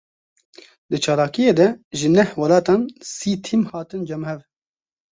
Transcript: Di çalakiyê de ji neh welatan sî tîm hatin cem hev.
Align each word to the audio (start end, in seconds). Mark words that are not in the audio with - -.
Di 0.89 0.97
çalakiyê 1.03 1.53
de 1.59 1.67
ji 1.97 2.07
neh 2.15 2.29
welatan 2.39 2.81
sî 3.13 3.31
tîm 3.45 3.61
hatin 3.71 4.01
cem 4.07 4.23
hev. 4.29 4.41